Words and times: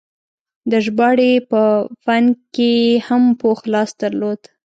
د 0.71 0.73
ژباړې 0.85 1.31
په 1.51 1.61
فن 2.03 2.25
کې 2.53 2.69
یې 2.83 2.95
هم 3.07 3.23
پوخ 3.41 3.59
لاس 3.73 3.89
درلود. 4.01 4.41